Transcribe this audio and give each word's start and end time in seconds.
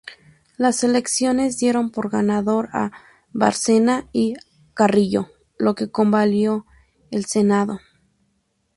Las 0.57 0.83
elecciones 0.83 1.59
dieron 1.59 1.91
por 1.91 2.09
ganador 2.09 2.69
a 2.73 2.91
Bárcena 3.33 4.09
y 4.11 4.33
Carrillo, 4.73 5.27
lo 5.59 5.75
que 5.75 5.91
convalidó 5.91 6.65
el 7.11 7.25
Senado. 7.25 7.79